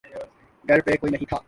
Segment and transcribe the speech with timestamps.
[0.63, 1.37] گھر پے کوئی نہیں تھا۔